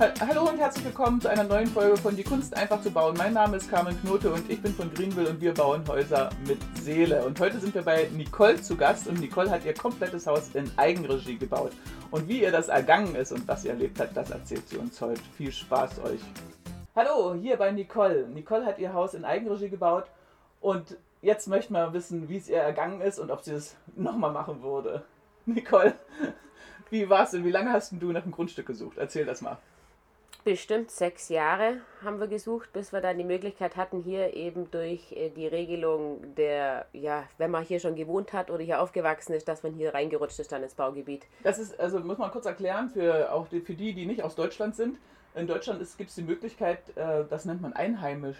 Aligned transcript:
Ha- 0.00 0.12
Hallo 0.20 0.48
und 0.48 0.58
herzlich 0.58 0.84
willkommen 0.84 1.20
zu 1.20 1.28
einer 1.28 1.44
neuen 1.44 1.66
Folge 1.68 1.96
von 1.96 2.16
Die 2.16 2.24
Kunst 2.24 2.56
einfach 2.56 2.80
zu 2.82 2.90
bauen. 2.90 3.14
Mein 3.16 3.32
Name 3.32 3.56
ist 3.56 3.70
Carmen 3.70 3.98
Knote 4.00 4.32
und 4.32 4.50
ich 4.50 4.60
bin 4.60 4.72
von 4.74 4.92
Greenville 4.92 5.28
und 5.30 5.40
wir 5.40 5.54
bauen 5.54 5.86
Häuser 5.86 6.30
mit 6.46 6.58
Seele. 6.80 7.24
Und 7.24 7.38
heute 7.38 7.60
sind 7.60 7.74
wir 7.74 7.82
bei 7.82 8.08
Nicole 8.12 8.60
zu 8.60 8.76
Gast 8.76 9.06
und 9.06 9.20
Nicole 9.20 9.50
hat 9.50 9.64
ihr 9.64 9.74
komplettes 9.74 10.26
Haus 10.26 10.50
in 10.54 10.70
Eigenregie 10.76 11.36
gebaut. 11.38 11.72
Und 12.10 12.28
wie 12.28 12.42
ihr 12.42 12.50
das 12.50 12.68
ergangen 12.68 13.14
ist 13.14 13.32
und 13.32 13.46
was 13.46 13.62
sie 13.62 13.68
erlebt 13.68 14.00
hat, 14.00 14.16
das 14.16 14.30
erzählt 14.30 14.68
sie 14.68 14.76
uns 14.78 15.00
heute. 15.00 15.20
Viel 15.36 15.52
Spaß 15.52 16.00
euch. 16.00 16.20
Hallo, 16.96 17.34
hier 17.34 17.56
bei 17.56 17.70
Nicole. 17.70 18.26
Nicole 18.28 18.66
hat 18.66 18.78
ihr 18.78 18.92
Haus 18.92 19.14
in 19.14 19.24
Eigenregie 19.24 19.68
gebaut 19.68 20.04
und 20.60 20.96
jetzt 21.22 21.46
möchten 21.46 21.72
wir 21.74 21.92
wissen, 21.92 22.28
wie 22.28 22.36
es 22.36 22.48
ihr 22.48 22.58
ergangen 22.58 23.00
ist 23.00 23.18
und 23.20 23.30
ob 23.30 23.42
sie 23.42 23.52
es 23.52 23.76
nochmal 23.96 24.32
machen 24.32 24.60
würde. 24.62 25.04
Nicole, 25.46 25.94
wie 26.90 27.08
war's 27.08 27.32
und 27.34 27.44
wie 27.44 27.50
lange 27.52 27.72
hast 27.72 27.92
denn 27.92 28.00
du 28.00 28.10
nach 28.12 28.22
einem 28.22 28.32
Grundstück 28.32 28.66
gesucht? 28.66 28.98
Erzähl 28.98 29.24
das 29.24 29.40
mal. 29.40 29.58
Bestimmt 30.44 30.90
sechs 30.90 31.30
Jahre 31.30 31.80
haben 32.02 32.20
wir 32.20 32.26
gesucht, 32.26 32.70
bis 32.74 32.92
wir 32.92 33.00
dann 33.00 33.16
die 33.16 33.24
Möglichkeit 33.24 33.76
hatten, 33.76 34.02
hier 34.02 34.34
eben 34.34 34.70
durch 34.70 35.10
äh, 35.12 35.30
die 35.30 35.46
Regelung 35.46 36.34
der, 36.34 36.84
ja, 36.92 37.24
wenn 37.38 37.50
man 37.50 37.64
hier 37.64 37.80
schon 37.80 37.94
gewohnt 37.94 38.34
hat 38.34 38.50
oder 38.50 38.62
hier 38.62 38.82
aufgewachsen 38.82 39.32
ist, 39.32 39.48
dass 39.48 39.62
man 39.62 39.72
hier 39.72 39.94
reingerutscht 39.94 40.38
ist 40.38 40.52
dann 40.52 40.62
ins 40.62 40.74
Baugebiet. 40.74 41.26
Das 41.44 41.58
ist, 41.58 41.80
also 41.80 41.98
muss 42.00 42.18
man 42.18 42.30
kurz 42.30 42.44
erklären, 42.44 42.90
für 42.90 43.32
auch 43.32 43.48
die, 43.48 43.62
für 43.62 43.72
die, 43.72 43.94
die 43.94 44.04
nicht 44.04 44.22
aus 44.22 44.34
Deutschland 44.34 44.76
sind. 44.76 44.98
In 45.34 45.46
Deutschland 45.46 45.80
gibt 45.96 46.10
es 46.10 46.14
die 46.14 46.22
Möglichkeit, 46.22 46.94
äh, 46.94 47.24
das 47.28 47.46
nennt 47.46 47.62
man 47.62 47.72
einheimisch. 47.72 48.36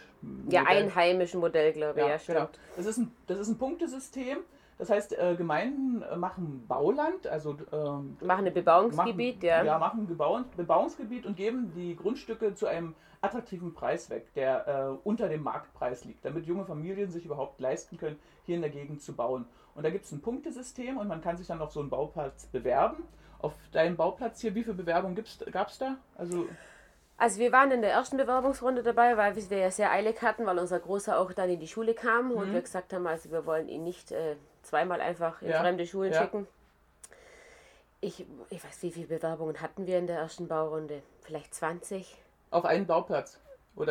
Ja, 0.50 0.60
Modell. 0.60 0.76
einheimischen 0.76 1.40
Modell, 1.40 1.72
glaube 1.72 2.00
ich, 2.00 2.06
ja, 2.06 2.18
stimmt. 2.18 2.38
genau. 2.38 2.50
Das 2.76 2.84
ist, 2.84 2.98
ein, 2.98 3.12
das 3.26 3.38
ist 3.38 3.48
ein 3.48 3.56
Punktesystem. 3.56 4.38
Das 4.84 4.90
heißt, 4.90 5.18
äh, 5.18 5.34
Gemeinden 5.34 6.02
äh, 6.02 6.14
machen 6.14 6.66
Bauland, 6.68 7.26
also 7.26 7.56
ähm, 7.72 8.18
Machen 8.20 8.46
ein 8.46 8.52
Bebauungsgebiet, 8.52 9.36
machen, 9.36 9.46
ja. 9.46 9.64
ja, 9.64 9.78
machen 9.78 10.00
ein 10.00 10.06
Bebauung, 10.06 10.44
Bebauungsgebiet 10.58 11.24
und 11.24 11.38
geben 11.38 11.72
die 11.74 11.96
Grundstücke 11.96 12.54
zu 12.54 12.66
einem 12.66 12.94
attraktiven 13.22 13.72
Preis 13.72 14.10
weg, 14.10 14.26
der 14.34 14.68
äh, 14.68 15.08
unter 15.08 15.30
dem 15.30 15.42
Marktpreis 15.42 16.04
liegt, 16.04 16.22
damit 16.22 16.44
junge 16.44 16.66
Familien 16.66 17.10
sich 17.10 17.24
überhaupt 17.24 17.60
leisten 17.60 17.96
können, 17.96 18.18
hier 18.42 18.56
in 18.56 18.60
der 18.60 18.68
Gegend 18.68 19.00
zu 19.00 19.14
bauen. 19.14 19.46
Und 19.74 19.84
da 19.84 19.88
gibt 19.88 20.04
es 20.04 20.12
ein 20.12 20.20
Punktesystem 20.20 20.98
und 20.98 21.08
man 21.08 21.22
kann 21.22 21.38
sich 21.38 21.46
dann 21.46 21.62
auf 21.62 21.72
so 21.72 21.80
einen 21.80 21.88
Bauplatz 21.88 22.44
bewerben. 22.44 23.04
Auf 23.38 23.54
deinem 23.72 23.96
Bauplatz 23.96 24.42
hier, 24.42 24.54
wie 24.54 24.64
viele 24.64 24.76
Bewerbungen 24.76 25.16
gab 25.50 25.68
es 25.68 25.78
da? 25.78 25.96
Also 26.14 26.44
Also 27.16 27.38
wir 27.38 27.52
waren 27.52 27.70
in 27.70 27.80
der 27.80 27.92
ersten 27.92 28.16
Bewerbungsrunde 28.16 28.82
dabei, 28.82 29.16
weil 29.16 29.36
wir 29.36 29.58
ja 29.58 29.70
sehr 29.70 29.90
eilig 29.92 30.20
hatten, 30.20 30.46
weil 30.46 30.58
unser 30.58 30.80
Großer 30.80 31.16
auch 31.18 31.32
dann 31.32 31.48
in 31.48 31.60
die 31.60 31.68
Schule 31.68 31.94
kam 31.94 32.32
und 32.32 32.48
Mhm. 32.50 32.54
wir 32.54 32.62
gesagt 32.62 32.92
haben, 32.92 33.06
also 33.06 33.30
wir 33.30 33.46
wollen 33.46 33.68
ihn 33.68 33.84
nicht 33.84 34.10
äh, 34.12 34.36
zweimal 34.62 35.00
einfach 35.00 35.40
in 35.42 35.50
Ja, 35.50 35.60
fremde 35.60 35.86
Schulen 35.86 36.12
ja. 36.12 36.20
schicken. 36.22 36.46
Ich, 38.00 38.26
ich 38.50 38.62
weiß, 38.62 38.82
wie 38.82 38.90
viele 38.90 39.06
Bewerbungen 39.06 39.60
hatten 39.62 39.86
wir 39.86 39.96
in 39.98 40.06
der 40.06 40.18
ersten 40.18 40.48
Baurunde? 40.48 41.02
Vielleicht 41.22 41.54
20? 41.54 42.16
auf 42.50 42.64
einen 42.66 42.86
Bauplatz. 42.86 43.38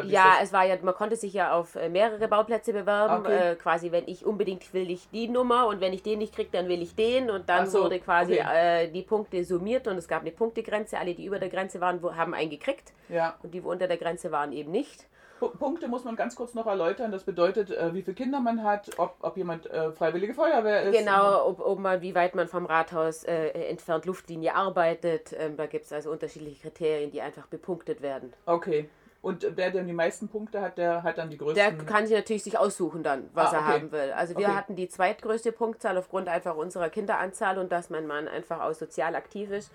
Ja, 0.06 0.36
es 0.42 0.54
war 0.54 0.66
ja, 0.66 0.78
man 0.82 0.94
konnte 0.94 1.16
sich 1.18 1.34
ja 1.34 1.54
auf 1.54 1.76
äh, 1.76 1.90
mehrere 1.90 2.28
Bauplätze 2.28 2.72
bewerben. 2.72 3.26
Okay. 3.26 3.52
Äh, 3.52 3.56
quasi, 3.56 3.92
wenn 3.92 4.08
ich 4.08 4.26
unbedingt 4.26 4.74
will 4.74 4.90
ich 4.90 5.10
die 5.12 5.28
Nummer 5.28 5.68
und 5.68 5.82
wenn 5.82 5.92
ich 5.92 6.04
den 6.04 6.20
nicht 6.20 6.34
kriege, 6.34 6.50
dann 6.52 6.70
will 6.70 6.82
ich 6.82 6.96
den. 6.96 7.30
Und 7.30 7.50
dann 7.50 7.68
so, 7.68 7.84
wurde 7.84 8.00
quasi 8.00 8.34
okay. 8.40 8.86
äh, 8.86 8.88
die 8.88 9.02
Punkte 9.02 9.44
summiert 9.44 9.88
und 9.88 9.98
es 9.98 10.08
gab 10.08 10.22
eine 10.22 10.32
Punktegrenze. 10.32 10.98
Alle, 10.98 11.14
die 11.14 11.26
über 11.26 11.38
der 11.40 11.50
Grenze 11.50 11.82
waren, 11.82 12.02
wo- 12.02 12.16
haben 12.16 12.34
einen 12.34 12.50
gekriegt 12.50 12.94
ja. 13.10 13.36
und 13.44 13.54
die, 13.54 13.64
wo 13.64 13.72
unter 13.72 13.88
der 13.88 13.98
Grenze 13.98 14.32
waren, 14.32 14.54
eben 14.54 14.72
nicht. 14.72 15.06
Pu- 15.42 15.50
Punkte 15.58 15.90
muss 15.90 16.06
man 16.06 16.16
ganz 16.16 16.36
kurz 16.36 16.54
noch 16.54 16.68
erläutern. 16.68 17.12
Das 17.12 17.26
bedeutet, 17.26 17.70
äh, 17.72 17.94
wie 17.94 18.04
viele 18.04 18.16
Kinder 18.16 18.40
man 18.40 18.64
hat, 18.64 18.90
ob, 18.98 19.16
ob 19.20 19.36
jemand 19.36 19.66
äh, 19.66 19.92
Freiwillige 19.92 20.34
Feuerwehr 20.34 20.84
ist. 20.84 20.98
Genau, 20.98 21.46
ob, 21.46 21.60
ob 21.60 21.80
man, 21.80 22.02
wie 22.02 22.16
weit 22.16 22.36
man 22.36 22.48
vom 22.48 22.66
Rathaus 22.66 23.26
äh, 23.26 23.50
entfernt 23.70 24.06
Luftlinie 24.06 24.56
arbeitet. 24.56 25.36
Ähm, 25.38 25.58
da 25.58 25.66
gibt 25.66 25.84
es 25.86 25.92
also 25.92 26.10
unterschiedliche 26.12 26.62
Kriterien, 26.62 27.12
die 27.12 27.22
einfach 27.22 27.48
bepunktet 27.48 28.02
werden. 28.02 28.32
Okay. 28.46 28.88
Und 29.24 29.48
wer 29.56 29.72
denn 29.72 29.88
die 29.88 29.94
meisten 29.94 30.28
Punkte 30.28 30.60
hat, 30.60 30.78
der 30.78 31.02
hat 31.02 31.18
dann 31.18 31.30
die 31.30 31.38
größten. 31.38 31.56
Der 31.56 31.86
kann 31.86 32.06
sich 32.06 32.14
natürlich 32.16 32.44
sich 32.44 32.58
aussuchen 32.60 33.04
dann, 33.04 33.30
was 33.34 33.54
Ah, 33.54 33.56
er 33.56 33.62
okay. 33.62 33.72
haben 33.72 33.92
will. 33.94 34.12
Also 34.12 34.38
wir 34.38 34.48
Okay. 34.48 34.56
hatten 34.58 34.76
die 34.76 34.90
zweitgrößte 34.90 35.54
Punktzahl 35.54 35.98
aufgrund 35.98 36.28
einfach 36.28 36.58
unserer 36.58 36.90
Kinderanzahl 36.90 37.58
und 37.58 37.72
dass 37.72 37.90
mein 37.90 38.06
Mann 38.06 38.28
einfach 38.28 38.60
auch 38.60 38.74
sozial 38.74 39.16
aktiv 39.16 39.50
ist. 39.50 39.72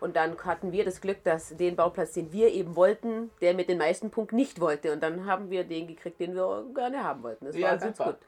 Und 0.00 0.16
dann 0.16 0.36
hatten 0.44 0.72
wir 0.72 0.84
das 0.84 1.00
Glück, 1.00 1.22
dass 1.22 1.56
den 1.56 1.76
Bauplatz, 1.76 2.14
den 2.14 2.32
wir 2.32 2.48
eben 2.52 2.74
wollten, 2.74 3.30
der 3.40 3.54
mit 3.54 3.68
den 3.68 3.78
meisten 3.78 4.10
Punkten 4.10 4.34
nicht 4.34 4.60
wollte. 4.60 4.92
Und 4.92 5.04
dann 5.04 5.24
haben 5.24 5.50
wir 5.50 5.62
den 5.62 5.86
gekriegt, 5.86 6.18
den 6.18 6.34
wir 6.34 6.64
gerne 6.74 7.04
haben 7.04 7.22
wollten. 7.22 7.44
Das 7.44 7.54
Ja, 7.56 7.68
war 7.70 7.76
ganz 7.78 7.96
super. 7.96 8.12
gut. 8.12 8.20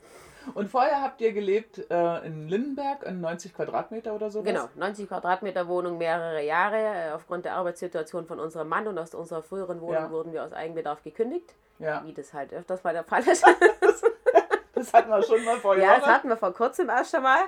Und 0.55 0.69
vorher 0.69 1.03
habt 1.03 1.21
ihr 1.21 1.33
gelebt 1.33 1.91
äh, 1.91 2.27
in 2.27 2.49
Lindenberg, 2.49 3.03
in 3.05 3.21
90 3.21 3.55
Quadratmeter 3.55 4.15
oder 4.15 4.31
so. 4.31 4.43
Genau, 4.43 4.69
90 4.77 5.09
Quadratmeter 5.09 5.69
Wohnung 5.69 5.99
mehrere 5.99 6.43
Jahre. 6.45 6.77
Äh, 6.77 7.11
Aufgrund 7.13 7.45
der 7.45 7.55
Arbeitssituation 7.55 8.27
von 8.27 8.41
unserem 8.41 8.69
Mann 8.69 8.87
und 8.87 8.99
aus 8.99 9.15
unserer 9.15 9.43
früheren 9.43 9.81
Wohnung 9.81 9.95
Ja. 10.05 10.11
wurden 10.11 10.33
wir 10.33 10.45
aus 10.45 10.53
Eigenbedarf 10.53 11.03
gekündigt. 11.03 11.55
Ja, 11.79 12.03
Wie 12.05 12.13
das 12.13 12.33
halt 12.33 12.53
öfters 12.53 12.81
bei 12.81 12.93
der 12.93 13.05
Fall 13.05 13.23
ist. 13.27 13.45
das 14.75 14.93
hatten 14.93 15.11
wir 15.11 15.23
schon 15.23 15.45
mal 15.45 15.57
vor 15.57 15.77
Ja, 15.77 15.99
das 15.99 16.07
hatten 16.07 16.29
wir 16.29 16.37
vor 16.37 16.53
kurzem 16.53 16.89
erst 16.89 17.11
schon 17.11 17.23
mal. 17.23 17.41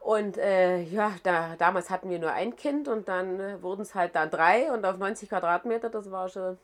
Und 0.00 0.38
äh, 0.38 0.80
ja, 0.82 1.12
da, 1.22 1.56
damals 1.58 1.90
hatten 1.90 2.08
wir 2.08 2.18
nur 2.18 2.32
ein 2.32 2.56
Kind 2.56 2.88
und 2.88 3.08
dann 3.08 3.40
äh, 3.40 3.62
wurden 3.62 3.82
es 3.82 3.94
halt 3.94 4.14
dann 4.14 4.30
drei 4.30 4.72
und 4.72 4.84
auf 4.86 4.96
90 4.96 5.28
Quadratmeter, 5.28 5.90
das 5.90 6.10
war 6.10 6.28
schon. 6.28 6.58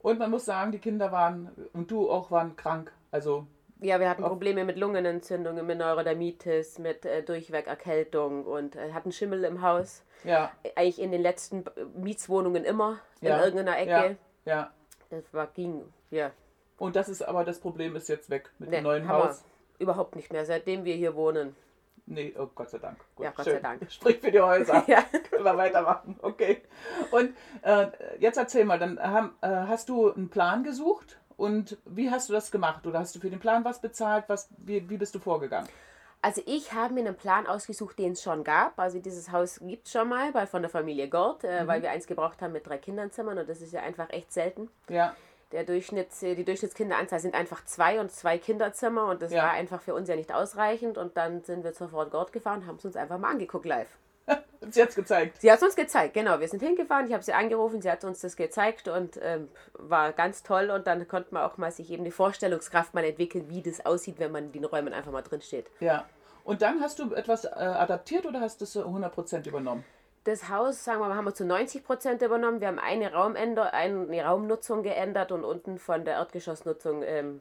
Und 0.00 0.18
man 0.18 0.30
muss 0.30 0.44
sagen, 0.44 0.70
die 0.70 0.78
Kinder 0.78 1.10
waren 1.12 1.50
und 1.72 1.90
du 1.90 2.10
auch 2.10 2.30
waren 2.30 2.56
krank. 2.56 2.92
Also 3.10 3.46
Ja, 3.80 4.00
wir 4.00 4.08
hatten 4.08 4.22
Probleme 4.22 4.64
mit 4.64 4.76
Lungenentzündungen, 4.78 5.66
mit 5.66 5.78
Neurodermitis, 5.78 6.78
mit 6.78 7.04
äh, 7.04 7.22
Durchwegerkältung 7.22 8.44
und 8.44 8.76
äh, 8.76 8.92
hatten 8.92 9.12
Schimmel 9.12 9.44
im 9.44 9.62
Haus. 9.62 10.04
ja, 10.22 10.52
Eigentlich 10.76 11.00
in 11.00 11.10
den 11.12 11.20
letzten 11.22 11.64
Mietswohnungen 11.96 12.64
immer 12.64 13.00
Ja, 13.20 13.36
in 13.38 13.42
irgendeiner 13.44 13.78
Ecke. 13.78 14.16
ja, 14.44 14.52
ja. 14.52 14.70
Das 15.10 15.24
war, 15.32 15.46
ging, 15.48 15.82
ja. 16.10 16.30
Und 16.78 16.96
das 16.96 17.08
ist 17.08 17.22
aber 17.22 17.44
das 17.44 17.60
Problem 17.60 17.94
ist 17.94 18.08
jetzt 18.08 18.30
weg 18.30 18.50
mit 18.58 18.70
Nee, 18.70 18.76
dem 18.76 18.84
neuen 18.84 19.08
Haus. 19.08 19.44
Überhaupt 19.78 20.16
nicht 20.16 20.32
mehr, 20.32 20.44
seitdem 20.44 20.84
wir 20.84 20.94
hier 20.94 21.14
wohnen. 21.14 21.54
Nee, 22.06 22.34
oh 22.38 22.48
Gott 22.54 22.70
sei 22.70 22.78
Dank. 22.78 22.98
Gut, 23.16 23.24
Ja, 23.24 23.32
Gott 23.34 23.44
schön. 23.44 23.54
sei 23.54 23.60
Dank. 23.60 23.86
Sprich 23.90 24.18
für 24.20 24.30
die 24.30 24.40
Häuser. 24.40 24.82
Ja. 24.88 25.02
Können 25.30 25.44
wir 25.44 25.56
weitermachen. 25.56 26.18
Okay. 26.22 26.62
Und 27.10 27.34
äh, 27.62 27.86
jetzt 28.18 28.36
erzähl 28.36 28.64
mal, 28.64 28.78
dann 28.78 28.98
haben, 29.00 29.34
äh, 29.40 29.46
hast 29.48 29.88
du 29.88 30.12
einen 30.12 30.28
Plan 30.30 30.64
gesucht 30.64 31.18
und 31.36 31.76
wie 31.84 32.10
hast 32.10 32.28
du 32.28 32.32
das 32.32 32.50
gemacht? 32.50 32.86
Oder 32.86 33.00
hast 33.00 33.14
du 33.14 33.20
für 33.20 33.30
den 33.30 33.40
Plan 33.40 33.64
was 33.64 33.80
bezahlt? 33.80 34.24
Was, 34.28 34.48
wie, 34.58 34.88
wie 34.88 34.96
bist 34.96 35.14
du 35.14 35.18
vorgegangen? 35.18 35.68
Also 36.22 36.40
ich 36.46 36.72
habe 36.72 36.94
mir 36.94 37.00
einen 37.00 37.14
Plan 37.16 37.46
ausgesucht, 37.46 37.98
den 37.98 38.12
es 38.12 38.22
schon 38.22 38.44
gab. 38.44 38.78
Also 38.78 38.98
dieses 38.98 39.30
Haus 39.30 39.60
gibt 39.62 39.86
es 39.86 39.92
schon 39.92 40.08
mal 40.08 40.32
bei, 40.32 40.46
von 40.46 40.62
der 40.62 40.70
Familie 40.70 41.08
Gort, 41.10 41.44
äh, 41.44 41.62
Mhm. 41.64 41.68
weil 41.68 41.82
wir 41.82 41.90
eins 41.90 42.06
gebraucht 42.06 42.40
haben 42.40 42.52
mit 42.52 42.66
drei 42.66 42.78
Kinderzimmern 42.78 43.36
und 43.38 43.48
das 43.48 43.60
ist 43.60 43.72
ja 43.72 43.82
einfach 43.82 44.08
echt 44.10 44.32
selten. 44.32 44.70
Ja, 44.88 45.14
Der 45.52 45.62
Durchschnitts, 45.64 46.22
äh, 46.22 46.34
die 46.34 46.44
Durchschnittskinderanzahl 46.44 47.20
sind 47.20 47.34
einfach 47.34 47.64
zwei 47.66 48.00
und 48.00 48.10
zwei 48.10 48.38
Kinderzimmer 48.38 49.04
und 49.10 49.20
das 49.22 49.32
Ja. 49.32 49.42
war 49.44 49.50
einfach 49.50 49.80
für 49.82 49.94
uns 49.94 50.08
ja 50.08 50.16
nicht 50.16 50.32
ausreichend 50.32 50.96
und 50.98 51.16
dann 51.16 51.44
sind 51.44 51.62
wir 51.62 51.74
zur 51.74 51.88
Frau 51.90 52.06
Gort 52.06 52.32
gefahren 52.32 52.62
und 52.62 52.66
haben 52.66 52.76
es 52.76 52.84
uns 52.86 52.96
einfach 52.96 53.18
mal 53.18 53.30
angeguckt 53.30 53.66
live. 53.66 53.88
hat's 54.64 54.76
jetzt 54.76 54.96
gezeigt. 54.96 55.40
Sie 55.40 55.50
hat 55.50 55.58
es 55.58 55.64
uns 55.64 55.76
gezeigt, 55.76 56.14
genau. 56.14 56.40
Wir 56.40 56.48
sind 56.48 56.62
hingefahren, 56.62 57.06
ich 57.06 57.12
habe 57.12 57.22
sie 57.22 57.32
angerufen, 57.32 57.80
sie 57.80 57.90
hat 57.90 58.04
uns 58.04 58.20
das 58.20 58.36
gezeigt 58.36 58.88
und 58.88 59.18
ähm, 59.22 59.48
war 59.74 60.12
ganz 60.12 60.42
toll 60.42 60.70
und 60.70 60.86
dann 60.86 61.06
konnte 61.08 61.32
man 61.32 61.44
auch 61.44 61.56
mal 61.56 61.70
sich 61.70 61.90
eben 61.90 62.04
die 62.04 62.10
Vorstellungskraft 62.10 62.94
mal 62.94 63.04
entwickeln, 63.04 63.48
wie 63.48 63.62
das 63.62 63.84
aussieht, 63.84 64.18
wenn 64.18 64.32
man 64.32 64.44
in 64.46 64.52
den 64.52 64.64
Räumen 64.64 64.92
einfach 64.92 65.12
mal 65.12 65.22
drin 65.22 65.40
steht. 65.40 65.70
Ja. 65.80 66.04
Und 66.44 66.60
dann 66.60 66.80
hast 66.80 66.98
du 66.98 67.14
etwas 67.14 67.44
äh, 67.44 67.48
adaptiert 67.48 68.26
oder 68.26 68.40
hast 68.40 68.60
du 68.60 68.64
es 68.64 68.76
äh, 68.76 68.80
100% 68.80 69.48
übernommen? 69.48 69.84
Das 70.24 70.48
Haus, 70.48 70.84
sagen 70.84 71.00
wir 71.00 71.08
mal, 71.08 71.16
haben 71.16 71.26
wir 71.26 71.34
zu 71.34 71.44
90 71.44 71.84
Prozent 71.84 72.22
übernommen. 72.22 72.60
Wir 72.60 72.68
haben 72.68 72.78
eine, 72.78 73.12
Raumänder 73.12 73.74
eine 73.74 74.24
Raumnutzung 74.24 74.82
geändert 74.82 75.32
und 75.32 75.44
unten 75.44 75.78
von 75.78 76.04
der 76.04 76.14
Erdgeschossnutzung 76.14 77.02
ähm, 77.02 77.40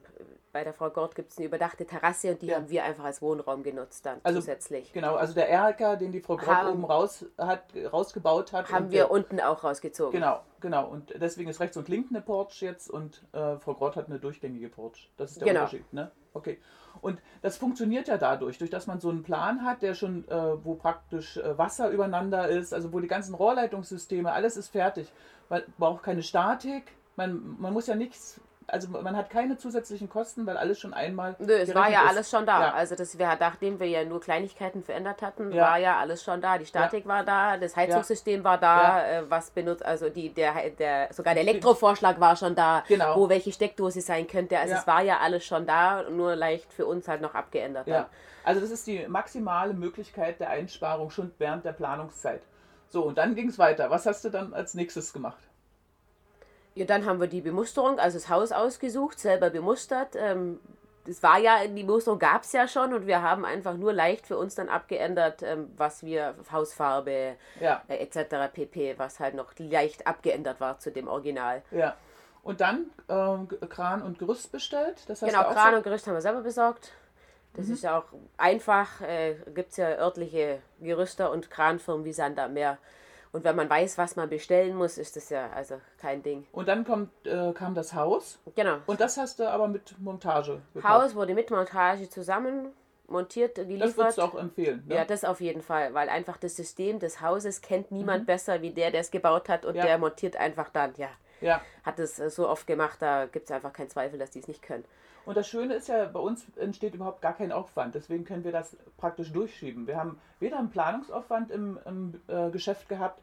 bei 0.53 0.64
der 0.64 0.74
Frau 0.74 0.90
Gort 0.91 1.16
gibt 1.16 1.31
es 1.31 1.38
eine 1.38 1.47
überdachte 1.47 1.86
Terrasse 1.86 2.31
und 2.31 2.42
die 2.42 2.48
Ja. 2.48 2.56
haben 2.57 2.69
wir 2.69 2.83
einfach 2.86 3.04
als 3.04 3.22
Wohnraum 3.22 3.63
genutzt 3.63 4.06
dann 4.06 4.19
Also, 4.24 4.39
zusätzlich. 4.39 4.94
Genau, 4.94 5.16
also 5.16 5.33
der 5.33 5.50
Erker, 5.50 5.98
den 5.98 6.12
die 6.12 6.22
Frau 6.22 6.38
Grott 6.38 6.48
Haben- 6.56 6.69
oben 6.74 6.86
raus 6.86 7.25
hat, 7.38 7.63
rausgebaut 7.92 8.54
hat. 8.54 8.72
Haben 8.72 8.92
wir 8.92 9.00
der- 9.04 9.12
unten 9.12 9.39
auch 9.42 9.63
rausgezogen. 9.63 10.13
Genau, 10.13 10.39
genau. 10.62 10.88
Und 10.88 11.13
deswegen 11.19 11.50
ist 11.50 11.60
rechts 11.60 11.75
und 11.75 11.89
links 11.89 12.12
eine 12.12 12.22
Porch 12.22 12.62
jetzt 12.62 12.89
und 12.89 13.24
äh, 13.33 13.57
Frau 13.57 13.74
Grott 13.74 13.95
hat 13.95 14.07
eine 14.07 14.19
durchgängige 14.19 14.69
Porch. 14.69 15.12
Das 15.18 15.31
ist 15.31 15.42
der 15.42 15.48
Genau. 15.48 15.62
Unterschied, 15.62 15.92
ne? 15.92 16.12
Okay. 16.36 16.60
Und 17.01 17.19
das 17.42 17.57
funktioniert 17.57 18.07
ja 18.07 18.18
dadurch, 18.18 18.57
durch 18.60 18.69
dass 18.69 18.86
man 18.88 19.00
so 19.00 19.10
einen 19.10 19.24
Plan 19.24 19.66
hat, 19.66 19.81
der 19.81 19.94
schon, 19.95 20.28
äh, 20.30 20.63
wo 20.63 20.75
praktisch 20.75 21.38
äh, 21.38 21.57
Wasser 21.57 21.89
übereinander 21.89 22.48
ist, 22.48 22.74
also 22.74 22.94
wo 22.94 23.00
die 23.00 23.07
ganzen 23.07 23.33
Rohrleitungssysteme, 23.33 24.31
alles 24.31 24.56
ist 24.57 24.69
fertig. 24.69 25.12
Man 25.50 25.63
braucht 25.78 26.04
keine 26.04 26.22
Statik, 26.24 26.92
man, 27.16 27.56
man 27.60 27.74
muss 27.74 27.88
ja 27.88 27.95
nichts, 27.95 28.39
also 28.68 28.88
man 28.89 29.15
hat 29.18 29.30
keine 29.30 29.57
zusätzlichen 29.57 30.10
Kosten, 30.10 30.45
weil 30.45 30.57
alles 30.57 30.80
schon 30.80 30.94
einmal. 30.94 31.36
Nö, 31.39 31.54
es 31.54 31.74
war 31.75 31.89
ja 31.89 32.04
ist. 32.04 32.10
alles 32.10 32.30
schon 32.30 32.45
da. 32.45 32.62
Ja. 32.68 32.74
Also 32.74 32.95
das 32.95 33.18
wir, 33.18 33.36
nachdem 33.39 33.80
wir 33.80 33.88
ja 33.88 34.04
nur 34.06 34.21
Kleinigkeiten 34.21 34.83
verändert 34.83 35.21
hatten, 35.21 35.51
Ja. 35.51 35.63
war 35.71 35.77
ja 35.77 36.00
alles 36.00 36.24
schon 36.24 36.42
da. 36.42 36.57
Die 36.57 36.65
Statik 36.65 37.06
war 37.07 37.24
da, 37.24 37.57
das 37.57 37.75
Heizungssystem 37.75 38.44
war 38.44 38.56
Ja. 38.56 38.57
da, 38.60 39.06
äh, 39.07 39.30
was 39.30 39.51
benutzt, 39.51 39.86
also 39.86 40.10
die, 40.10 40.30
der, 40.30 40.69
der, 40.71 41.13
sogar 41.13 41.33
der 41.33 41.44
Elektrovorschlag 41.44 42.19
war 42.19 42.36
schon 42.36 42.56
da, 42.56 42.83
Genau. 42.88 43.15
wo 43.18 43.30
welche 43.30 43.51
Steckdose 43.51 44.01
sein 44.01 44.27
könnte. 44.27 44.57
Also 44.57 44.74
Ja. 44.74 44.80
es 44.80 44.88
war 44.88 45.01
ja 45.01 45.18
alles 45.19 45.45
schon 45.45 45.66
da, 45.66 46.04
nur 46.09 46.36
leicht 46.36 46.71
für 46.74 46.86
uns 46.86 47.07
halt 47.07 47.21
noch 47.21 47.36
abgeändert. 47.36 47.88
Ja, 47.88 47.98
dann. 47.98 48.06
also 48.44 48.62
das 48.62 48.71
ist 48.71 48.88
die 48.88 49.07
maximale 49.07 49.74
Möglichkeit 49.74 50.39
der 50.39 50.50
Einsparung 50.50 51.09
schon 51.09 51.31
während 51.38 51.66
der 51.66 51.74
Planungszeit. 51.74 52.42
So, 52.89 53.04
und 53.04 53.18
dann 53.18 53.33
ging 53.36 53.50
es 53.50 53.57
weiter. 53.57 53.89
Was 53.89 54.06
hast 54.06 54.24
du 54.24 54.30
dann 54.30 54.54
als 54.54 54.74
nächstes 54.75 55.12
gemacht? 55.13 55.39
Ja, 56.75 56.86
dann 56.86 57.06
haben 57.06 57.20
wir 57.20 57.28
die 57.28 57.42
Bemusterung, 57.42 58.00
also 58.00 58.18
das 58.18 58.30
Haus 58.30 58.52
ausgesucht, 58.52 59.20
selber 59.20 59.50
bemustert. 59.50 60.16
Ähm, 60.16 60.60
das 61.06 61.22
war 61.22 61.38
ja, 61.38 61.68
die 61.68 61.84
Bemusterung 61.84 62.18
gab 62.18 62.44
es 62.44 62.54
ja 62.54 62.68
schon 62.68 62.94
und 62.94 63.08
wir 63.08 63.22
haben 63.22 63.46
einfach 63.46 63.75
nur 63.75 63.94
leicht 63.94 64.25
für 64.25 64.38
uns 64.38 64.56
dann 64.56 64.70
abgeändert, 64.70 65.44
ähm, 65.44 65.72
was 65.75 66.04
wir, 66.04 66.36
Hausfarbe 66.52 67.36
Ja. 67.60 67.81
äh, 67.88 67.98
etc. 67.98 68.52
pp., 68.54 68.98
was 68.98 69.20
halt 69.20 69.36
noch 69.36 69.52
leicht 69.58 70.08
abgeändert 70.08 70.60
war 70.60 70.80
zu 70.80 70.92
dem 70.92 71.08
Original. 71.08 71.62
Ja. 71.72 71.96
Und 72.42 72.60
dann 72.62 72.88
ähm, 73.08 73.48
Kran 73.69 74.02
und 74.02 74.19
Gerüst 74.19 74.52
bestellt. 74.52 75.04
Das 75.08 75.22
hast 75.22 75.30
Genau, 75.30 75.44
Kran 75.44 75.76
und 75.76 75.84
Gerüst 75.84 76.08
haben 76.08 76.14
wir 76.16 76.22
selber 76.22 76.42
besorgt. 76.42 76.92
Das 77.54 77.69
ist 77.69 77.84
ja 77.84 78.00
auch 78.00 78.06
einfach, 78.36 79.00
äh, 79.02 79.36
gibt 79.54 79.72
es 79.72 79.78
ja 79.78 79.90
örtliche 79.90 80.60
Gerüster 80.81 81.31
und 81.31 81.52
Kranfirmen 81.52 82.04
wie 82.04 82.12
Sand 82.14 82.40
am 82.40 82.54
Meer. 82.54 82.80
Und 83.33 83.44
wenn 83.44 83.56
man 83.56 83.69
weiß, 83.69 83.97
was 83.97 84.15
man 84.15 84.30
bestellen 84.30 84.75
muss, 84.75 84.97
ist 84.97 85.15
das 85.18 85.30
ja 85.30 85.50
also 85.50 85.81
kein 85.97 86.24
Ding. 86.24 86.45
Und 86.53 86.68
dann 86.68 86.85
kommt, 86.85 87.09
äh, 87.25 87.51
kam 87.53 87.74
das 87.75 87.94
Haus. 87.94 88.39
Genau. 88.56 88.77
Und 88.85 89.01
das 89.01 89.18
hast 89.18 89.39
du 89.39 89.50
aber 89.50 89.68
mit 89.68 90.00
Montage 90.00 90.62
gekauft. 90.74 90.94
Haus 90.94 91.15
wurde 91.15 91.33
mit 91.33 91.50
Montage 91.51 92.07
zusammen 92.09 92.68
montiert, 93.07 93.57
Das 93.57 93.68
geliefert. 93.68 93.97
würdest 93.97 94.18
du 94.19 94.21
auch 94.21 94.35
empfehlen. 94.35 94.83
Ne? 94.88 94.95
Ja, 94.95 95.06
das 95.06 95.25
auf 95.25 95.41
jeden 95.41 95.62
Fall, 95.62 95.94
weil 95.94 96.09
einfach 96.09 96.38
das 96.38 96.56
System 96.56 97.00
des 97.00 97.21
Hauses 97.21 97.62
kennt 97.62 97.91
niemand 97.91 98.25
besser 98.25 98.62
wie 98.62 98.69
der, 98.71 98.91
der 98.91 99.01
es 99.01 99.12
gebaut 99.12 99.50
hat 99.50 99.65
und 99.65 99.74
Mhm. 99.74 99.77
Ja. 99.80 99.85
der 99.88 99.97
montiert 99.97 100.35
einfach 100.38 100.69
dann, 100.69 100.94
ja, 100.97 101.09
ja. 101.44 101.62
hat 101.84 102.00
es 102.00 102.19
äh, 102.19 102.30
so 102.30 102.48
oft 102.48 102.66
gemacht, 102.68 103.01
da 103.01 103.25
gibt 103.25 103.45
es 103.45 103.51
einfach 103.51 103.74
keinen 103.74 103.90
Zweifel, 103.90 104.18
dass 104.18 104.31
die 104.31 104.40
es 104.40 104.48
nicht 104.48 104.62
können. 104.62 104.86
Und 105.25 105.38
das 105.38 105.48
Schöne 105.48 105.75
ist 105.75 105.88
ja, 105.88 106.06
bei 106.06 106.19
uns 106.19 106.45
entsteht 106.57 106.95
überhaupt 106.95 107.22
gar 107.22 107.34
kein 107.34 107.51
Aufwand. 107.51 107.95
Deswegen 107.95 108.25
können 108.25 108.44
wir 108.44 108.51
das 108.51 108.75
praktisch 108.98 109.31
durchschieben. 109.31 109.88
Wir 109.88 109.98
haben 109.98 110.19
weder 110.40 110.60
einen 110.60 110.69
Planungsaufwand 110.69 111.50
im, 111.50 111.80
im 111.86 112.22
äh, 112.28 112.50
Geschäft 112.50 112.90
gehabt, 112.90 113.22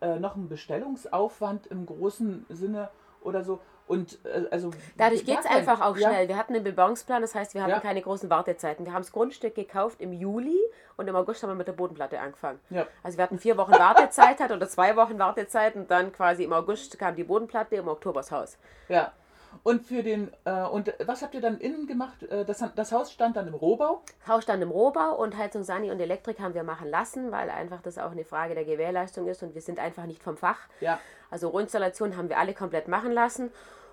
äh, 0.00 0.18
noch 0.20 0.36
einen 0.36 0.48
Bestellungsaufwand 0.48 1.66
im 1.66 1.86
großen 1.86 2.46
Sinne 2.50 2.90
oder 3.20 3.42
so. 3.42 3.60
Und 3.90 4.24
äh, 4.24 4.44
also 4.52 4.70
Dadurch 4.96 5.24
geht 5.26 5.40
es 5.40 5.46
einfach 5.46 5.80
auch 5.80 5.96
ja, 5.96 6.10
schnell. 6.10 6.28
Wir 6.28 6.36
hatten 6.36 6.54
einen 6.54 6.62
Bebauungsplan, 6.62 7.22
das 7.22 7.34
heißt, 7.34 7.54
wir 7.54 7.62
hatten 7.62 7.72
Ja. 7.72 7.80
keine 7.80 8.00
großen 8.00 8.30
Wartezeiten. 8.30 8.86
Wir 8.86 8.92
haben 8.92 9.02
das 9.02 9.10
Grundstück 9.10 9.56
gekauft 9.56 10.00
im 10.00 10.12
Juli 10.12 10.56
und 10.96 11.08
im 11.08 11.16
August 11.16 11.42
haben 11.42 11.50
wir 11.50 11.56
mit 11.56 11.66
der 11.66 11.72
Bodenplatte 11.72 12.20
angefangen. 12.20 12.60
Ja. 12.70 12.86
Also 13.02 13.18
wir 13.18 13.24
hatten 13.24 13.40
vier 13.40 13.56
Wochen 13.56 13.72
Wartezeit 13.72 14.38
hat 14.38 14.52
oder 14.52 14.68
zwei 14.68 14.94
Wochen 14.94 15.18
Wartezeit 15.18 15.74
und 15.74 15.90
dann 15.90 16.12
quasi 16.12 16.44
im 16.44 16.52
August 16.52 17.00
kam 17.00 17.16
die 17.16 17.24
Bodenplatte, 17.24 17.74
im 17.74 17.88
Oktober 17.88 18.20
das 18.20 18.30
Haus. 18.30 18.58
Ja. 18.88 19.12
Und 19.64 19.84
für 19.84 20.04
den 20.04 20.30
äh, 20.44 20.62
und 20.62 20.94
was 21.04 21.22
habt 21.22 21.34
ihr 21.34 21.40
dann 21.40 21.58
innen 21.58 21.88
gemacht? 21.88 22.22
Äh, 22.22 22.44
das, 22.44 22.62
das 22.76 22.92
Haus 22.92 23.10
stand 23.10 23.34
dann 23.34 23.48
im 23.48 23.54
Rohbau. 23.54 24.02
Das 24.20 24.28
Haus 24.28 24.44
stand 24.44 24.62
im 24.62 24.70
Rohbau 24.70 25.16
und 25.16 25.36
Heizung, 25.36 25.64
Sani 25.64 25.90
und 25.90 25.98
Elektrik 25.98 26.38
haben 26.38 26.54
wir 26.54 26.62
machen 26.62 26.88
lassen, 26.88 27.32
weil 27.32 27.50
einfach 27.50 27.82
das 27.82 27.98
auch 27.98 28.12
eine 28.12 28.24
Frage 28.24 28.54
der 28.54 28.64
Gewährleistung 28.64 29.26
ist 29.26 29.42
und 29.42 29.56
wir 29.56 29.62
sind 29.62 29.80
einfach 29.80 30.04
nicht 30.06 30.22
vom 30.22 30.36
Fach. 30.36 30.60
Ja. 30.80 31.00
Also 31.28 31.48
Rohinstallation 31.48 32.16
haben 32.16 32.28
wir 32.28 32.38
alle 32.38 32.54
komplett 32.54 32.86
machen 32.86 33.10
lassen 33.10 33.50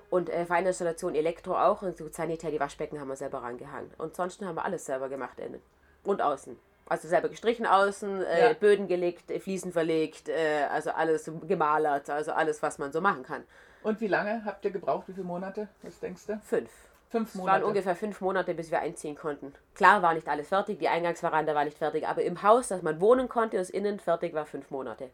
und 0.09 0.29
äh, 0.29 0.45
Feininstallation 0.45 1.15
Elektro 1.15 1.55
auch 1.57 1.81
und 1.81 1.97
so 1.97 2.07
Sanitär, 2.09 2.51
die 2.51 2.59
Waschbecken 2.59 2.99
haben 2.99 3.07
wir 3.09 3.15
selber 3.15 3.43
rangehangen. 3.43 3.91
Und 3.97 4.15
sonst 4.15 4.41
haben 4.41 4.55
wir 4.55 4.65
alles 4.65 4.85
selber 4.85 5.09
gemacht 5.09 5.39
innen 5.39 5.61
und 6.03 6.21
außen. 6.21 6.57
Also 6.89 7.07
selber 7.09 7.27
gestrichen 7.27 7.65
außen, 7.65 8.23
äh, 8.23 8.47
Ja. 8.49 8.53
Böden 8.53 8.87
gelegt, 8.87 9.29
äh, 9.29 9.39
Fliesen 9.41 9.73
verlegt, 9.73 10.29
äh, 10.29 10.63
also 10.71 10.91
alles 10.91 11.29
gemalert, 11.47 12.09
also 12.09 12.31
alles, 12.31 12.63
was 12.63 12.77
man 12.77 12.91
so 12.93 13.01
machen 13.01 13.23
kann. 13.23 13.43
Und 13.83 13.99
wie 13.99 14.07
lange 14.07 14.43
habt 14.45 14.63
ihr 14.63 14.71
gebraucht? 14.71 15.07
Wie 15.07 15.13
viele 15.13 15.25
Monate? 15.25 15.67
Was 15.83 15.99
denkst 15.99 16.25
du? 16.27 16.39
Fünf. 16.43 16.69
Fünf 17.09 17.29
Es 17.29 17.37
waren 17.37 17.45
Monate. 17.45 17.65
ungefähr 17.65 17.95
fünf 17.95 18.19
Monate, 18.21 18.53
bis 18.53 18.69
wir 18.71 18.79
einziehen 18.79 19.15
konnten. 19.15 19.53
Klar 19.75 20.01
war 20.01 20.13
nicht 20.13 20.27
alles 20.27 20.49
fertig, 20.49 20.79
die 20.79 20.89
Eingangsveranda 20.89 21.55
war 21.55 21.63
nicht 21.63 21.77
fertig, 21.77 22.05
aber 22.07 22.21
im 22.23 22.41
Haus, 22.43 22.67
dass 22.69 22.81
man 22.81 22.99
wohnen 22.99 23.29
konnte, 23.29 23.55
das 23.57 23.69
innen 23.69 23.99
fertig 23.99 24.33
war, 24.33 24.45
fünf 24.45 24.69
Monate. 24.71 25.09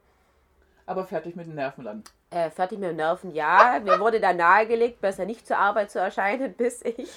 Aber 0.85 1.05
fertig 1.05 1.35
mit 1.35 1.47
den 1.47 1.55
Nervenlanden. 1.55 2.03
Äh, 2.29 2.49
fertig 2.49 2.77
mit 2.79 2.89
dem 2.89 2.95
Nerven, 2.97 3.31
ja. 3.31 3.79
Mir 3.83 3.99
wurde 3.99 4.19
dann 4.19 4.37
nahegelegt, 4.37 4.99
besser 5.01 5.25
nicht 5.25 5.47
zur 5.47 5.57
Arbeit 5.57 5.91
zu 5.91 5.99
erscheinen, 5.99 6.53
bis 6.57 6.81
ich 6.83 7.09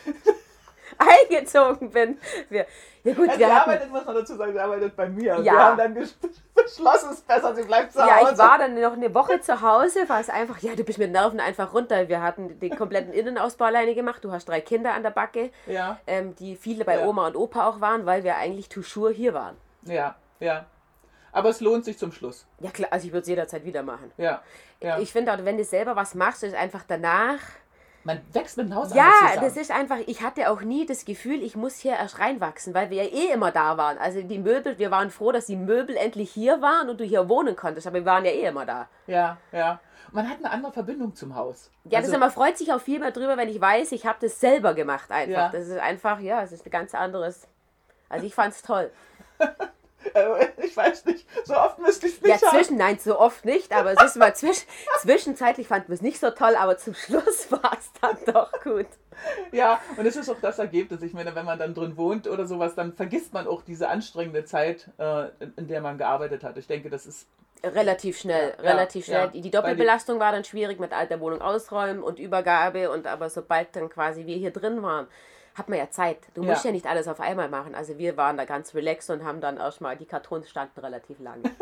eingezogen 0.98 1.90
bin. 1.90 2.18
Wir, 2.48 2.66
ja 3.02 3.14
gut, 3.14 3.26
Ja, 3.26 3.32
wir 3.32 3.36
sie 3.38 3.46
hatten, 3.46 3.70
arbeitet, 3.70 3.90
muss 3.90 4.04
man 4.04 4.14
dazu 4.14 4.36
sagen, 4.36 4.52
sie 4.52 4.58
arbeitet 4.60 4.94
bei 4.96 5.08
mir. 5.08 5.36
Ja. 5.40 5.44
wir 5.52 5.58
haben 5.58 5.78
dann 5.78 5.94
beschlossen, 5.94 7.08
es 7.10 7.18
ist 7.18 7.26
besser, 7.26 7.54
sie 7.54 7.62
bleibt 7.64 7.92
zu 7.92 7.98
ja, 7.98 8.20
Hause. 8.20 8.32
ich 8.32 8.38
war 8.38 8.58
dann 8.58 8.80
noch 8.80 8.92
eine 8.92 9.14
Woche 9.14 9.40
zu 9.40 9.60
Hause, 9.60 10.08
war 10.08 10.20
es 10.20 10.30
einfach, 10.30 10.58
ja, 10.60 10.74
du 10.74 10.84
bist 10.84 10.98
mit 10.98 11.10
Nerven 11.12 11.40
einfach 11.40 11.72
runter. 11.74 12.08
Wir 12.08 12.22
hatten 12.22 12.58
den 12.60 12.76
kompletten 12.76 13.12
Innenausbau 13.12 13.64
alleine 13.66 13.94
gemacht. 13.94 14.22
Du 14.24 14.32
hast 14.32 14.48
drei 14.48 14.60
Kinder 14.60 14.94
an 14.94 15.02
der 15.02 15.10
Backe, 15.10 15.50
Ja, 15.66 15.98
ähm, 16.06 16.36
die 16.36 16.56
viele 16.56 16.84
bei 16.84 17.00
Ja. 17.00 17.06
Oma 17.06 17.26
und 17.26 17.36
Opa 17.36 17.66
auch 17.69 17.80
waren, 17.80 18.06
weil 18.06 18.22
wir 18.24 18.36
eigentlich 18.36 18.69
toujours 18.69 19.10
hier 19.10 19.34
waren. 19.34 19.56
ja, 19.84 20.14
ja. 20.40 20.66
Aber 21.36 21.50
es 21.50 21.60
lohnt 21.60 21.84
sich 21.84 21.98
zum 21.98 22.12
Schluss. 22.12 22.46
Ja 22.60 22.70
klar, 22.70 22.88
also 22.92 23.06
ich 23.06 23.12
würde 23.12 23.22
es 23.22 23.28
jederzeit 23.28 23.64
wieder 23.64 23.82
machen. 23.82 24.10
Ja, 24.16 24.42
ja. 24.80 24.98
Ich 24.98 25.12
finde 25.12 25.32
auch, 25.34 25.44
wenn 25.44 25.58
du 25.58 25.64
selber 25.64 25.94
was 25.94 26.14
machst, 26.14 26.42
ist 26.42 26.54
einfach 26.54 26.82
danach. 26.88 27.40
man 28.04 28.20
wächst 28.32 28.56
mit 28.56 28.68
dem 28.68 28.74
Haus 28.74 28.94
Ja, 28.94 29.04
anders 29.04 29.20
zusammen. 29.32 29.46
das 29.46 29.56
ist 29.58 29.70
einfach, 29.70 29.98
ich 30.06 30.22
hatte 30.22 30.48
auch 30.50 30.62
nie 30.62 30.86
das 30.86 31.04
Gefühl, 31.04 31.42
ich 31.42 31.54
muss 31.54 31.76
hier 31.76 31.92
erst 31.92 32.20
reinwachsen, 32.20 32.72
weil 32.72 32.88
wir 32.88 33.04
ja 33.04 33.10
eh 33.10 33.32
immer 33.34 33.50
da 33.52 33.76
waren. 33.76 33.98
Also 33.98 34.22
die 34.22 34.38
Möbel, 34.38 34.78
wir 34.78 34.90
waren 34.90 35.10
froh, 35.10 35.30
dass 35.30 35.44
die 35.46 35.56
Möbel 35.56 35.94
endlich 35.96 36.30
hier 36.30 36.62
waren 36.62 36.88
und 36.88 37.00
du 37.00 37.04
hier 37.04 37.28
wohnen 37.28 37.54
konntest, 37.54 37.86
aber 37.86 37.96
wir 37.96 38.06
waren 38.06 38.24
ja 38.24 38.30
eh 38.30 38.46
immer 38.46 38.64
da. 38.64 38.88
Ja, 39.06 39.36
ja. 39.52 39.78
Man 40.12 40.30
hat 40.30 40.38
eine 40.38 40.50
andere 40.50 40.72
Verbindung 40.72 41.14
zum 41.14 41.34
Haus. 41.34 41.70
Ja, 41.84 41.98
Also, 41.98 42.12
das 42.12 42.14
ist, 42.16 42.20
man 42.20 42.30
freut 42.30 42.56
sich 42.56 42.72
auch 42.72 42.80
viel 42.80 42.98
mehr 43.00 43.10
drüber, 43.10 43.36
wenn 43.36 43.48
ich 43.50 43.60
weiß, 43.60 43.92
ich 43.92 44.06
habe 44.06 44.16
das 44.22 44.40
selber 44.40 44.72
gemacht 44.72 45.10
einfach. 45.10 45.30
Ja. 45.30 45.48
Das 45.50 45.66
ist 45.68 45.78
einfach, 45.78 46.20
ja, 46.20 46.42
es 46.42 46.52
ist 46.52 46.64
ein 46.64 46.70
ganz 46.70 46.94
anderes. 46.94 47.46
Also 48.08 48.24
ich 48.24 48.34
fand's 48.34 48.62
toll. 48.62 48.90
äh, 50.14 50.47
ich 50.64 50.76
weiß 50.76 51.05
nicht, 51.06 51.26
so 51.44 51.55
oft 51.56 51.79
müsste 51.79 52.06
ich 52.06 52.14
es 52.14 52.20
Ja, 52.20 52.35
nicht 52.35 52.47
haben. 52.47 52.56
zwischen, 52.56 52.76
nein, 52.76 52.99
so 52.99 53.19
oft 53.19 53.44
nicht, 53.44 53.73
aber 53.73 53.93
es 53.93 54.03
ist 54.03 54.17
mal 54.17 54.35
zwisch, 54.35 54.64
zwischenzeitlich 55.00 55.69
fanden 55.69 55.88
wir 55.88 55.94
es 55.94 56.03
nicht 56.03 56.20
so 56.20 56.31
toll, 56.31 56.55
aber 56.56 56.76
zum 56.79 56.94
Schluss 56.94 57.50
war 57.50 57.73
es 57.79 57.91
dann 58.00 58.17
doch 58.35 58.50
gut. 58.62 58.87
Ja, 59.53 59.81
und 59.97 60.05
es 60.06 60.17
ist 60.17 60.29
auch 60.29 60.41
das 60.43 60.58
Ergebnis. 60.58 61.00
Ich 61.03 61.14
meine, 61.14 61.35
wenn 61.35 61.47
man 61.47 61.58
dann 61.58 61.75
drin 61.75 61.97
wohnt 61.97 62.26
oder 62.29 62.47
sowas, 62.47 62.75
dann 62.75 62.93
vergisst 62.93 63.32
man 63.32 63.47
auch 63.47 63.62
diese 63.62 63.88
anstrengende 63.88 64.44
Zeit, 64.44 64.91
äh, 64.99 65.29
in, 65.56 65.69
der 65.69 65.81
man 65.81 65.97
gearbeitet 65.97 66.44
hat. 66.44 66.56
Ich 66.58 66.67
denke, 66.67 66.91
das 66.91 67.06
ist 67.06 67.26
Relativ 67.64 68.19
schnell, 68.19 68.55
Ja, 68.62 68.70
relativ 68.70 69.06
ja, 69.08 69.12
schnell. 69.14 69.25
ja. 69.25 69.32
Die, 69.32 69.41
die 69.41 69.50
Doppelbelastung 69.50 70.20
war 70.20 70.31
dann 70.32 70.44
schwierig 70.44 70.79
mit 70.79 70.93
alter 70.93 71.19
Wohnung 71.20 71.41
ausräumen 71.41 72.03
und 72.03 72.19
Übergabe 72.19 72.91
und 72.91 73.06
aber 73.06 73.31
sobald 73.31 73.75
dann 73.75 73.88
quasi 73.88 74.26
wir 74.26 74.37
hier 74.37 74.50
drin 74.50 74.82
waren, 74.82 75.06
hat 75.56 75.69
man 75.69 75.79
ja 75.79 75.91
Zeit. 75.91 76.19
Du 76.35 76.43
musst 76.43 76.64
Ja. 76.64 76.69
ja 76.70 76.73
nicht 76.73 76.87
alles 76.87 77.08
auf 77.08 77.19
einmal 77.20 77.49
machen. 77.49 77.75
Also 77.75 77.98
wir 77.98 78.17
waren 78.17 78.36
da 78.36 78.44
ganz 78.44 78.75
relaxed 78.75 79.10
und 79.10 79.25
haben 79.25 79.41
dann 79.41 79.56
erstmal, 79.56 79.96
die 79.96 80.05
Kartons 80.06 80.48
standen 80.51 80.79
relativ 80.81 81.19
lang. 81.19 81.43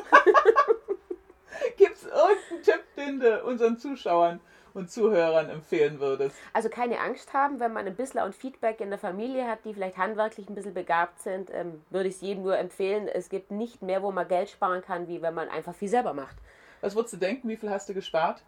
Gibt 1.76 1.96
es 1.96 2.04
irgendeinen 2.04 2.62
Tipp, 2.62 2.82
den 2.96 3.20
du 3.20 3.44
unseren 3.44 3.78
Zuschauern 3.78 4.40
und 4.74 4.90
Zuhörern 4.90 5.48
empfehlen 5.50 6.00
würdest? 6.00 6.36
Also 6.52 6.68
keine 6.68 6.98
Angst 7.00 7.32
haben, 7.32 7.60
wenn 7.60 7.72
man 7.72 7.86
ein 7.86 7.94
bisschen 7.94 8.20
und 8.22 8.34
Feedback 8.34 8.80
in 8.80 8.90
der 8.90 8.98
Familie 8.98 9.46
hat, 9.46 9.64
die 9.64 9.72
vielleicht 9.74 9.96
handwerklich 9.96 10.48
ein 10.48 10.54
bisschen 10.56 10.74
begabt 10.74 11.20
sind, 11.22 11.50
ähm, 11.52 11.82
würde 11.90 12.08
ich 12.08 12.16
es 12.16 12.20
jedem 12.20 12.42
nur 12.42 12.58
empfehlen. 12.58 13.06
Es 13.06 13.28
gibt 13.28 13.50
nicht 13.52 13.82
mehr, 13.82 14.02
wo 14.02 14.10
man 14.10 14.26
Geld 14.26 14.50
sparen 14.50 14.82
kann, 14.82 15.06
wie 15.06 15.22
wenn 15.22 15.34
man 15.34 15.48
einfach 15.48 15.74
viel 15.74 15.88
selber 15.88 16.12
macht. 16.14 16.36
Was 16.80 16.96
würdest 16.96 17.14
du 17.14 17.18
denken, 17.18 17.48
wie 17.48 17.56
viel 17.56 17.70
hast 17.70 17.88
du 17.88 17.94
gespart, 17.94 18.42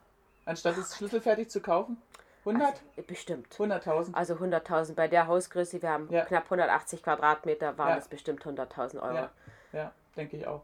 anstatt 0.44 0.76
es 0.76 0.96
schlüsselfertig 0.96 1.48
zu 1.48 1.60
kaufen? 1.60 2.02
100? 2.46 2.62
Also, 2.66 2.82
bestimmt. 3.06 3.54
100.000? 3.54 4.14
Also 4.14 4.34
100.000 4.34 4.94
bei 4.94 5.08
der 5.08 5.26
Hausgröße, 5.26 5.82
wir 5.82 5.90
haben 5.90 6.08
Ja. 6.10 6.24
knapp 6.24 6.44
180 6.50 7.02
Quadratmeter, 7.02 7.76
waren 7.76 7.90
Ja. 7.90 7.96
es 7.96 8.08
bestimmt 8.08 8.44
100.000 8.44 9.02
Euro. 9.02 9.14
Ja, 9.14 9.30
ja, 9.72 9.92
denke 10.16 10.36
ich 10.36 10.46
auch. 10.46 10.62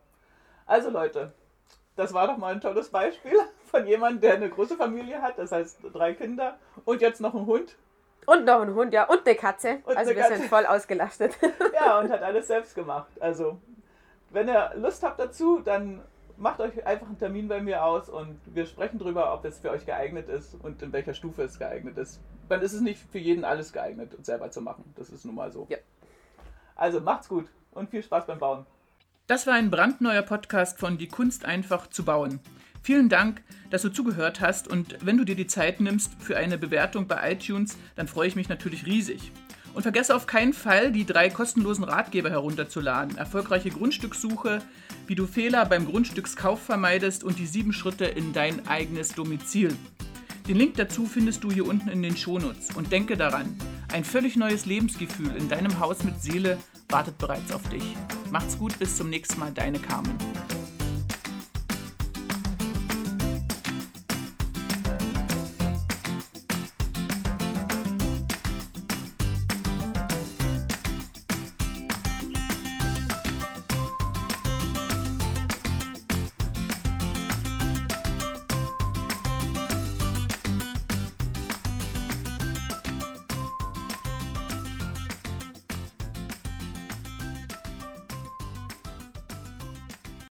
Also 0.66 0.90
Leute, 0.90 1.32
das 1.96 2.14
war 2.14 2.26
doch 2.28 2.36
mal 2.38 2.54
ein 2.54 2.60
tolles 2.60 2.88
Beispiel 2.88 3.32
von 3.66 3.86
jemandem, 3.86 4.20
der 4.20 4.34
eine 4.34 4.48
große 4.48 4.76
Familie 4.76 5.20
hat, 5.20 5.38
das 5.38 5.52
heißt 5.52 5.78
drei 5.92 6.14
Kinder 6.14 6.58
und 6.84 7.00
jetzt 7.02 7.20
noch 7.20 7.34
einen 7.34 7.46
Hund. 7.46 7.76
Und 8.24 8.44
noch 8.44 8.60
ein 8.62 8.72
Hund, 8.74 8.94
ja, 8.94 9.08
und 9.08 9.26
eine 9.26 9.34
Katze. 9.34 9.80
Und 9.84 9.96
also 9.96 10.10
eine 10.10 10.14
wir 10.14 10.22
Katze. 10.22 10.36
sind 10.36 10.48
voll 10.48 10.64
ausgelastet. 10.64 11.36
Ja, 11.74 11.98
und 12.00 12.08
hat 12.10 12.22
alles 12.22 12.46
selbst 12.46 12.74
gemacht. 12.76 13.10
Also, 13.20 13.58
wenn 14.30 14.46
ihr 14.46 14.70
Lust 14.76 15.02
habt 15.02 15.18
dazu, 15.18 15.58
dann 15.58 16.00
macht 16.42 16.60
euch 16.60 16.84
einfach 16.84 17.06
einen 17.06 17.18
Termin 17.18 17.46
bei 17.46 17.60
mir 17.60 17.84
aus 17.84 18.08
und 18.08 18.36
wir 18.46 18.66
sprechen 18.66 18.98
drüber, 18.98 19.32
ob 19.32 19.44
es 19.44 19.60
für 19.60 19.70
euch 19.70 19.86
geeignet 19.86 20.28
ist 20.28 20.56
und 20.60 20.82
in 20.82 20.92
welcher 20.92 21.14
Stufe 21.14 21.42
es 21.42 21.56
geeignet 21.58 21.96
ist. 21.96 22.20
Dann 22.48 22.60
ist 22.62 22.72
es 22.72 22.80
nicht 22.80 23.00
für 23.12 23.18
jeden 23.18 23.44
alles 23.44 23.72
geeignet, 23.72 24.12
selber 24.22 24.50
zu 24.50 24.60
machen. 24.60 24.92
Das 24.96 25.08
ist 25.08 25.24
nun 25.24 25.36
mal 25.36 25.52
so. 25.52 25.66
Ja. 25.70 25.78
Also 26.74 27.00
macht's 27.00 27.28
gut 27.28 27.46
und 27.70 27.90
viel 27.90 28.02
Spaß 28.02 28.26
beim 28.26 28.40
Bauen. 28.40 28.66
Das 29.28 29.46
war 29.46 29.54
ein 29.54 29.70
brandneuer 29.70 30.22
Podcast 30.22 30.80
von 30.80 30.98
Die 30.98 31.06
Kunst 31.06 31.44
einfach 31.44 31.86
zu 31.86 32.04
bauen. 32.04 32.40
Vielen 32.82 33.08
Dank, 33.08 33.42
dass 33.70 33.82
du 33.82 33.90
zugehört 33.90 34.40
hast 34.40 34.66
und 34.66 35.06
wenn 35.06 35.16
du 35.16 35.24
dir 35.24 35.36
die 35.36 35.46
Zeit 35.46 35.80
nimmst 35.80 36.20
für 36.20 36.36
eine 36.36 36.58
Bewertung 36.58 37.06
bei 37.06 37.32
iTunes, 37.32 37.78
dann 37.94 38.08
freue 38.08 38.26
ich 38.26 38.34
mich 38.34 38.48
natürlich 38.48 38.84
riesig. 38.84 39.30
Und 39.74 39.82
vergesse 39.82 40.14
auf 40.14 40.26
keinen 40.26 40.52
Fall, 40.52 40.90
die 40.90 41.06
drei 41.06 41.30
kostenlosen 41.30 41.84
Ratgeber 41.84 42.30
herunterzuladen. 42.30 43.16
Erfolgreiche 43.16 43.70
Grundstückssuche, 43.70 44.60
wie 45.12 45.16
du 45.16 45.26
Fehler 45.26 45.66
beim 45.66 45.84
Grundstückskauf 45.84 46.62
vermeidest 46.62 47.22
und 47.22 47.38
die 47.38 47.44
sieben 47.46 47.74
Schritte 47.74 48.06
in 48.06 48.32
dein 48.32 48.66
eigenes 48.66 49.10
Domizil. 49.10 49.76
Den 50.48 50.56
Link 50.56 50.76
dazu 50.76 51.04
findest 51.04 51.44
du 51.44 51.50
hier 51.50 51.66
unten 51.66 51.90
in 51.90 52.02
den 52.02 52.16
Shownotes. 52.16 52.74
Und 52.76 52.92
denke 52.92 53.18
daran, 53.18 53.54
ein 53.92 54.04
völlig 54.04 54.36
neues 54.36 54.64
Lebensgefühl 54.64 55.36
in 55.36 55.50
deinem 55.50 55.78
Haus 55.80 56.02
mit 56.02 56.22
Seele 56.22 56.56
wartet 56.88 57.18
bereits 57.18 57.52
auf 57.52 57.68
dich. 57.68 57.84
Macht's 58.30 58.56
gut, 58.56 58.78
bis 58.78 58.96
zum 58.96 59.10
nächsten 59.10 59.38
Mal, 59.38 59.52
deine 59.52 59.80
Carmen. 59.80 60.16